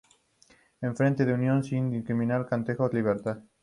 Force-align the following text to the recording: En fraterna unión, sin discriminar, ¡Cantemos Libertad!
En 0.81 0.95
fraterna 0.95 1.35
unión, 1.35 1.63
sin 1.63 1.91
discriminar, 1.91 2.47
¡Cantemos 2.49 2.91
Libertad! 2.91 3.37